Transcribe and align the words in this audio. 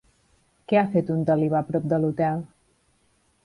Què 0.71 0.79
ha 0.79 0.85
fet 0.95 1.11
un 1.17 1.21
talibà 1.29 1.63
prop 1.69 1.87
de 1.95 2.03
l'hotel? 2.03 2.45